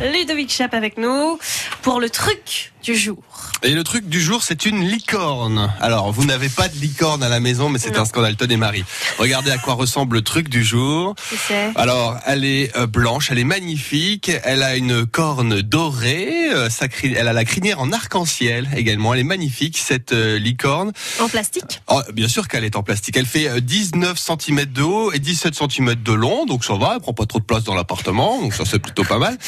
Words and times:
Ludovic 0.00 0.50
Chap 0.50 0.74
avec 0.74 0.96
nous 0.98 1.38
pour 1.82 2.00
le 2.00 2.08
truc 2.08 2.72
du 2.82 2.94
jour. 2.94 3.22
Et 3.64 3.74
le 3.74 3.84
truc 3.84 4.08
du 4.08 4.20
jour, 4.20 4.42
c'est 4.42 4.66
une 4.66 4.82
licorne. 4.82 5.72
Alors, 5.80 6.10
vous 6.10 6.24
n'avez 6.24 6.48
pas 6.48 6.66
de 6.66 6.76
licorne 6.78 7.22
à 7.22 7.28
la 7.28 7.38
maison, 7.38 7.68
mais 7.68 7.78
c'est 7.78 7.96
un 7.96 8.04
scandale. 8.04 8.34
Tenez, 8.34 8.56
Marie. 8.56 8.82
Regardez 9.18 9.52
à 9.52 9.58
quoi 9.58 9.74
ressemble 9.74 10.16
le 10.16 10.22
truc 10.22 10.48
du 10.48 10.64
jour. 10.64 11.14
Alors, 11.76 12.18
elle 12.26 12.44
est 12.44 12.76
euh, 12.76 12.88
blanche, 12.88 13.28
elle 13.30 13.38
est 13.38 13.44
magnifique, 13.44 14.32
elle 14.42 14.64
a 14.64 14.74
une 14.74 15.06
corne 15.06 15.62
dorée, 15.62 16.52
euh, 16.52 16.68
elle 17.04 17.28
a 17.28 17.32
la 17.32 17.44
crinière 17.44 17.80
en 17.80 17.92
arc-en-ciel 17.92 18.68
également. 18.76 19.14
Elle 19.14 19.20
est 19.20 19.24
magnifique, 19.24 19.78
cette 19.78 20.12
euh, 20.12 20.40
licorne. 20.40 20.90
En 21.20 21.28
plastique? 21.28 21.82
Oh, 21.86 22.00
bien 22.12 22.26
sûr 22.26 22.48
qu'elle 22.48 22.64
est 22.64 22.74
en 22.74 22.82
plastique. 22.82 23.16
Elle 23.16 23.26
fait 23.26 23.48
euh, 23.48 23.60
19 23.60 24.18
cm 24.18 24.64
de 24.64 24.82
haut 24.82 25.12
et 25.12 25.20
17 25.20 25.54
cm 25.54 25.94
de 25.94 26.12
long, 26.12 26.46
donc 26.46 26.64
ça 26.64 26.74
va, 26.74 26.94
elle 26.96 27.00
prend 27.00 27.12
pas 27.12 27.26
trop 27.26 27.38
de 27.38 27.44
place 27.44 27.62
dans 27.62 27.76
l'appartement, 27.76 28.42
donc 28.42 28.54
ça 28.54 28.64
c'est 28.66 28.80
plutôt 28.80 29.04
pas 29.04 29.18
mal. 29.18 29.38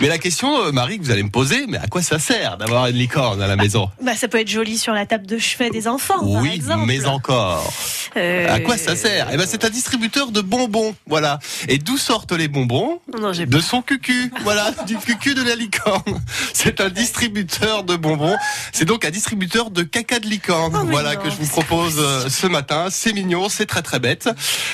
Mais 0.00 0.08
la 0.08 0.16
question, 0.16 0.72
Marie, 0.72 0.98
que 0.98 1.04
vous 1.04 1.10
allez 1.10 1.22
me 1.22 1.28
poser, 1.28 1.66
mais 1.68 1.76
à 1.76 1.86
quoi 1.86 2.00
ça 2.00 2.18
sert 2.18 2.56
d'avoir 2.56 2.86
une 2.86 2.96
licorne 2.96 3.42
à 3.42 3.46
la 3.46 3.57
maison 3.58 3.90
bah, 4.02 4.14
Ça 4.16 4.28
peut 4.28 4.40
être 4.40 4.48
joli 4.48 4.78
sur 4.78 4.92
la 4.94 5.06
table 5.06 5.26
de 5.26 5.38
chevet 5.38 5.70
des 5.70 5.86
enfants, 5.88 6.18
par 6.18 6.42
Oui, 6.42 6.50
exemple. 6.54 6.86
mais 6.86 7.06
encore. 7.06 7.70
Euh, 8.18 8.54
À 8.54 8.60
quoi 8.60 8.76
ça 8.76 8.96
sert 8.96 9.28
Eh 9.32 9.36
ben, 9.36 9.46
c'est 9.46 9.64
un 9.64 9.70
distributeur 9.70 10.30
de 10.32 10.40
bonbons, 10.40 10.94
voilà. 11.06 11.38
Et 11.68 11.78
d'où 11.78 11.96
sortent 11.98 12.32
les 12.32 12.48
bonbons 12.48 13.00
Non, 13.18 13.30
De 13.32 13.60
son 13.60 13.82
cucu, 13.82 14.32
voilà, 14.42 14.72
du 14.86 14.96
cucu 14.96 15.34
de 15.34 15.42
la 15.42 15.54
licorne. 15.54 16.20
C'est 16.52 16.80
un 16.80 16.88
distributeur 16.88 17.84
de 17.84 17.96
bonbons. 17.96 18.36
C'est 18.72 18.84
donc 18.84 19.04
un 19.04 19.10
distributeur 19.10 19.70
de 19.70 19.82
caca 19.82 20.18
de 20.18 20.26
licorne, 20.26 20.76
Oh, 20.80 20.86
voilà 20.90 21.14
non. 21.14 21.20
que 21.22 21.30
je 21.30 21.36
vous 21.36 21.46
propose 21.46 21.94
euh, 21.98 22.28
ce 22.28 22.46
matin. 22.46 22.86
C'est 22.90 23.12
mignon, 23.12 23.48
c'est 23.48 23.66
très 23.66 23.82
très 23.82 23.98
bête, 24.00 24.28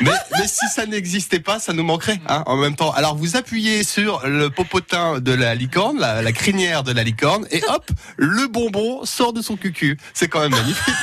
mais, 0.00 0.10
mais 0.38 0.46
si 0.46 0.66
ça 0.74 0.86
n'existait 0.86 1.40
pas, 1.40 1.58
ça 1.58 1.72
nous 1.72 1.84
manquerait 1.84 2.20
hein, 2.28 2.42
en 2.46 2.56
même 2.56 2.74
temps. 2.76 2.92
Alors 2.92 3.16
vous 3.16 3.36
appuyez 3.36 3.84
sur 3.84 4.26
le 4.26 4.50
popotin 4.50 5.20
de 5.20 5.32
la 5.32 5.54
licorne, 5.54 5.98
la, 6.00 6.22
la 6.22 6.32
crinière 6.32 6.82
de 6.82 6.92
la 6.92 7.02
licorne, 7.04 7.46
et 7.50 7.62
hop, 7.68 7.90
le 8.16 8.46
bonbon 8.48 9.04
sort 9.04 9.32
de 9.32 9.42
son 9.42 9.56
cucu. 9.56 9.96
C'est 10.14 10.28
quand 10.28 10.40
même 10.40 10.50
magnifique. 10.52 10.94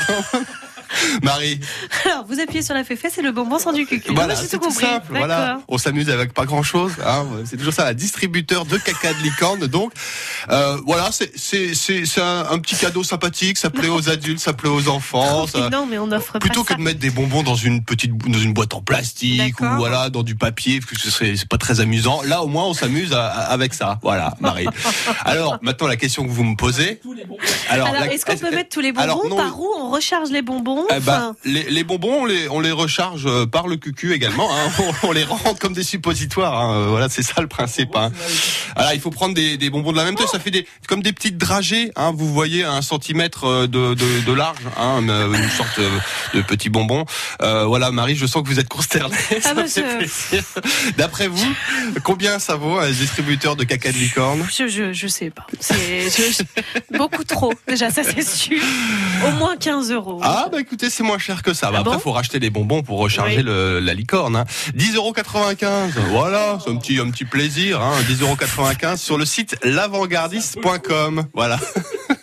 Marie, 1.24 1.60
Alors, 2.06 2.26
vous 2.28 2.40
appuyez 2.40 2.62
sur 2.62 2.74
la 2.74 2.84
féfesse 2.84 3.18
et 3.18 3.22
le 3.22 3.32
bonbon 3.32 3.60
sort 3.60 3.74
du 3.74 3.86
cucu. 3.86 4.14
voilà, 4.14 4.34
Ah, 4.38 4.42
c'est 4.42 4.50
tout 4.50 4.58
tout 4.64 4.70
compris. 4.70 4.86
simple. 4.86 5.08
Voilà, 5.10 5.60
on 5.68 5.78
s'amuse 5.78 6.10
avec 6.10 6.34
pas 6.34 6.46
grand 6.46 6.64
chose. 6.64 6.94
Hein. 7.06 7.26
C'est 7.46 7.58
toujours 7.58 7.74
ça, 7.74 7.88
un 7.88 7.94
distributeur 7.94 8.66
de 8.66 8.78
caca 8.78 9.14
de 9.14 9.20
licorne. 9.24 9.68
Donc, 9.68 9.92
euh, 10.52 10.78
voilà, 10.86 11.10
c'est 11.12 11.32
c'est 11.38 11.74
c'est 11.76 12.06
c'est 12.06 12.22
un, 12.22 12.46
un 12.50 12.60
petit 12.60 12.76
cadeau 12.76 13.04
sympathique. 13.04 13.58
Ça 13.58 13.70
plaît 13.70 13.90
aux 13.90 14.10
adultes, 14.10 14.40
ça 14.40 14.54
plaît 14.54 14.70
aux 14.70 14.88
enfants. 14.90 15.48
ça- 15.48 15.70
Non, 15.70 15.86
mais 15.86 15.98
on 15.98 16.12
offre 16.12 16.40
Plutôt 16.40 16.64
pas 16.64 16.68
que 16.70 16.74
ça. 16.74 16.78
de 16.78 16.84
mettre 16.84 17.00
des 17.00 17.10
bonbons 17.10 17.44
dans 17.44 17.56
une 17.56 17.84
petite 17.84 18.16
dans 18.18 18.40
une 18.40 18.54
boîte 18.54 18.74
en 18.74 18.82
plastique 18.82 19.60
ou 19.62 19.66
voilà 19.78 20.10
dans 20.10 20.24
du 20.24 20.36
papier 20.36 20.80
parce 20.80 20.92
que 20.94 21.00
ce 21.00 21.10
serait 21.12 21.36
c'est 21.36 21.48
pas 21.50 21.58
très 21.58 21.80
amusant. 21.80 22.22
Là 22.24 22.42
au 22.44 22.48
moins 22.48 22.66
on 22.66 22.74
s'amuse 22.74 23.14
avec 23.14 23.74
ça. 23.74 24.00
Voilà, 24.02 24.34
Marie. 24.40 24.68
Alors 25.26 25.58
maintenant 25.62 25.88
la 25.88 25.96
question 25.98 26.24
que 26.26 26.30
vous 26.32 26.44
me 26.44 26.56
posez. 26.56 27.00
Alors, 27.70 27.88
Alors, 27.88 28.00
la- 28.02 28.14
est-ce 28.14 28.26
qu'on 28.26 28.38
peut 28.38 28.52
mettre 28.52 28.70
tous 28.70 28.80
les 28.82 28.92
bonbons 28.92 29.04
Alors, 29.04 29.28
non, 29.28 29.36
Par 29.38 29.60
où 29.60 29.68
on 29.78 29.85
recharge 29.96 30.30
les 30.30 30.42
bonbons 30.42 30.86
eh 30.96 31.00
ben, 31.00 31.36
les, 31.46 31.64
les 31.70 31.84
bonbons, 31.84 32.22
on 32.22 32.26
les, 32.26 32.50
on 32.50 32.60
les 32.60 32.72
recharge 32.72 33.26
euh, 33.26 33.46
par 33.46 33.68
le 33.68 33.78
cucu 33.78 34.14
également. 34.14 34.50
hein. 34.52 34.70
On, 35.04 35.08
on 35.10 35.12
les 35.12 35.24
rentre 35.24 35.58
comme 35.60 35.74
des 35.74 35.84
suppositoires. 35.84 36.60
hein. 36.60 36.74
Euh, 36.76 36.88
Voilà, 36.90 37.08
c'est 37.10 37.24
ça 37.24 37.42
le 37.42 37.48
principe. 37.48 37.96
Hein. 37.96 38.12
Alors, 38.76 38.92
il 38.94 39.00
faut 39.00 39.10
prendre 39.12 39.34
des, 39.34 39.58
des 39.58 39.70
bonbons 39.70 39.92
de 39.92 39.98
la 39.98 40.04
même 40.04 40.16
taille. 40.16 40.28
Ça 40.28 40.40
fait 40.40 40.52
des, 40.52 40.68
comme 40.88 41.02
des 41.02 41.14
petites 41.14 41.38
dragées. 41.38 41.92
Hein. 41.96 42.12
Vous 42.16 42.32
voyez, 42.34 42.64
un 42.64 42.82
centimètre 42.82 43.46
euh, 43.46 43.68
de, 43.68 43.94
de, 43.94 44.26
de 44.26 44.34
large, 44.34 44.58
hein, 44.78 45.00
une, 45.02 45.10
une 45.36 45.50
sorte 45.50 45.80
de 46.34 46.42
petit 46.42 46.70
bonbon. 46.70 47.06
Euh, 47.42 47.66
voilà, 47.66 47.92
Marie, 47.92 48.16
je 48.16 48.26
sens 48.26 48.44
que 48.44 48.48
vous 48.48 48.60
êtes 48.60 48.70
consternée. 48.70 49.16
Ça 49.42 49.54
bah, 49.54 49.64
je-. 49.66 50.40
D'après 50.98 51.28
vous, 51.28 51.54
combien 52.04 52.40
ça 52.40 52.56
vaut 52.56 52.78
un 52.78 52.90
distributeur 52.90 53.56
de 53.56 53.64
caca 53.64 53.92
de 53.92 53.98
licorne? 53.98 54.46
Je, 54.52 54.68
je, 54.68 54.94
je 54.94 55.08
sais 55.08 55.30
pas. 55.30 55.46
C'est 55.60 56.10
je- 56.10 56.98
beaucoup 56.98 57.24
trop. 57.24 57.54
Déjà, 57.68 57.90
ça 57.90 58.04
c'est 58.04 58.26
sûr. 58.26 58.62
Au 59.28 59.32
moins 59.32 59.58
15 59.58 59.92
euros. 59.92 60.20
Ah 60.24 60.48
bah 60.52 60.60
écoutez, 60.60 60.90
c'est 60.90 61.04
moins 61.04 61.18
cher 61.20 61.44
que 61.44 61.54
ça. 61.54 61.68
Bah, 61.72 61.78
Ah 61.78 61.82
après, 61.82 61.96
bon? 61.96 62.00
faut 62.00 62.12
racheter 62.12 62.40
les 62.40 62.50
bonbons 62.50 62.84
pour 62.84 63.00
recharger 63.00 63.38
Oui. 63.38 63.44
le, 63.44 63.80
la 63.80 63.94
licorne. 63.94 64.36
Hein. 64.36 64.46
10,95€. 64.78 65.92
Voilà, 66.10 66.58
c'est 66.64 66.72
un 66.72 66.78
petit, 66.78 67.00
un 67.00 67.10
petit 67.10 67.26
plaisir. 67.26 67.82
Hein. 67.82 67.94
10,95€ 68.10 68.98
sur 68.98 69.18
le 69.18 69.26
site 69.26 69.58
l'avantgardiste.com. 69.64 71.26
Voilà. 71.34 71.60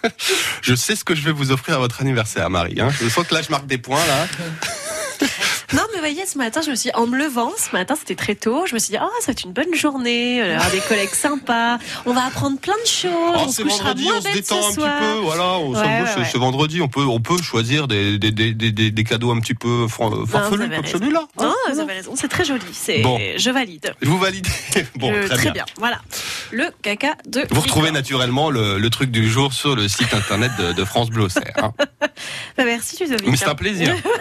je 0.62 0.74
sais 0.74 0.96
ce 0.96 1.04
que 1.04 1.14
je 1.14 1.22
vais 1.22 1.32
vous 1.32 1.50
offrir 1.52 1.76
à 1.76 1.78
votre 1.78 2.00
anniversaire, 2.00 2.48
Marie. 2.50 2.80
Hein. 2.80 2.88
Je 3.00 3.08
sens 3.08 3.26
que 3.26 3.34
là, 3.34 3.42
je 3.42 3.50
marque 3.50 3.66
des 3.66 3.78
points 3.78 4.04
là. 4.06 4.26
Non, 5.74 5.82
mais 5.94 6.00
voyez, 6.00 6.26
ce 6.26 6.36
matin, 6.38 6.60
je 6.64 6.70
me 6.70 6.74
suis 6.74 6.90
en 6.94 7.06
me 7.06 7.16
levant, 7.16 7.50
ce 7.56 7.74
matin, 7.74 7.94
c'était 7.98 8.14
très 8.14 8.34
tôt, 8.34 8.64
je 8.66 8.74
me 8.74 8.78
suis 8.78 8.90
dit, 8.90 8.96
ah, 8.98 9.08
ça 9.20 9.28
va 9.28 9.32
être 9.32 9.44
une 9.44 9.52
bonne 9.52 9.74
journée, 9.74 10.38
il 10.38 10.52
y 10.52 10.56
aura 10.56 10.68
des 10.70 10.80
collègues 10.80 11.14
sympas, 11.14 11.78
on 12.04 12.12
va 12.12 12.26
apprendre 12.26 12.58
plein 12.58 12.74
de 12.82 12.86
choses, 12.88 13.10
Oh, 13.12 13.44
on 13.46 13.48
se 13.50 13.62
vendredi, 13.62 14.08
on 14.14 14.20
se 14.20 14.32
détend 14.32 14.60
ce 14.62 14.66
un 14.66 14.72
petit 14.72 14.98
peu. 15.00 15.20
Voilà, 15.22 15.44
on 15.58 15.72
Ouais, 15.72 15.80
ouais, 15.80 16.24
c'est 16.30 16.38
vendredi. 16.38 16.80
On 16.82 16.88
peut, 16.88 17.04
on 17.04 17.20
peut 17.20 17.40
choisir 17.40 17.88
des, 17.88 18.18
des, 18.18 18.30
des, 18.30 18.52
des, 18.52 18.70
des- 18.70 18.90
des 18.90 19.04
cadeaux 19.04 19.30
un 19.30 19.40
petit 19.40 19.54
peu 19.54 19.86
Non, 19.98 20.26
farfelus 20.26 20.68
comme 20.68 20.86
celui-là. 20.86 21.26
Non, 21.40 21.46
Hein, 21.48 21.54
vous 21.72 21.80
avez 21.80 21.94
raison, 21.94 22.12
c'est 22.16 22.28
très 22.28 22.44
joli, 22.44 22.62
c'est, 22.72 23.00
Bon. 23.00 23.18
je 23.36 23.50
valide. 23.50 23.94
Vous 24.02 24.18
validez. 24.18 24.50
Bon, 24.96 25.12
Je- 25.14 25.28
très, 25.28 25.50
bien. 25.52 25.64
Voilà. 25.78 26.00
Le 26.50 26.66
caca 26.82 27.14
de. 27.26 27.44
Vous 27.50 27.60
retrouvez 27.62 27.90
naturellement 27.90 28.50
le, 28.50 28.78
le 28.78 28.90
truc 28.90 29.10
du 29.10 29.28
jour 29.28 29.52
sur 29.52 29.74
le 29.74 29.88
site 29.88 30.12
internet 30.14 30.50
de, 30.58 30.72
de 30.72 30.84
France 30.84 31.08
Bleu. 31.10 31.28
Hein. 31.56 31.72
Bah, 32.56 32.64
merci, 32.66 33.02
Ludovic. 33.02 33.26
Mais 33.26 33.36
c'est 33.36 33.46
un 33.48 33.54
plaisir. 33.54 33.94